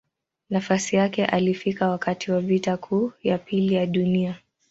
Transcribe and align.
Nafasi 0.49 0.95
yake 0.95 1.25
alifika 1.25 1.89
wakati 1.89 2.31
wa 2.31 2.41
Vita 2.41 2.77
Kuu 2.77 3.11
ya 3.23 3.37
Pili 3.37 3.73
ya 3.75 3.85
Dunia. 3.85 4.39